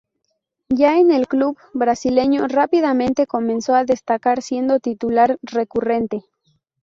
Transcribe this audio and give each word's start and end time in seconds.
Ya 0.69 0.97
en 0.97 1.11
el 1.11 1.27
club 1.27 1.59
brasileño 1.75 2.47
rápidamente 2.47 3.27
comenzó 3.27 3.75
a 3.75 3.83
destacar 3.85 4.41
siendo 4.41 4.79
titular 4.79 5.37
recurrente. 5.43 6.23